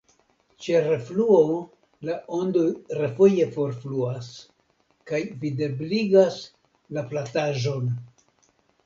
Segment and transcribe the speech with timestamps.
[0.67, 1.41] Ĉe refluo
[2.09, 2.63] la ondoj
[3.01, 4.31] refoje forfluas
[5.13, 6.41] kaj videbligas
[6.99, 7.93] „la plataĵon“.